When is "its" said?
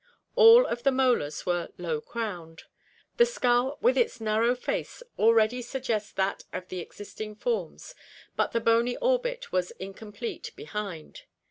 3.99-4.19